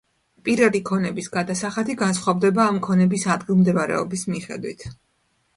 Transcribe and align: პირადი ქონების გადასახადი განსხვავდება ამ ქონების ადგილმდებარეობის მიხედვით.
პირადი 0.47 0.79
ქონების 0.89 1.27
გადასახადი 1.35 1.97
განსხვავდება 2.01 2.65
ამ 2.71 2.81
ქონების 2.89 3.29
ადგილმდებარეობის 3.37 4.25
მიხედვით. 4.33 4.89